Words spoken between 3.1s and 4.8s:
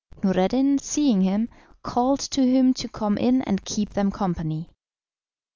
in and keep them company.